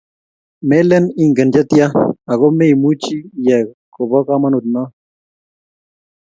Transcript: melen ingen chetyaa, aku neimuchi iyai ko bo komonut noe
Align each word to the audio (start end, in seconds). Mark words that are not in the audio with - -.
melen 0.69 1.05
ingen 1.23 1.49
chetyaa, 1.53 1.91
aku 2.31 2.47
neimuchi 2.57 3.17
iyai 3.41 3.65
ko 3.93 4.01
bo 4.09 4.17
komonut 4.27 4.65
noe 4.73 4.87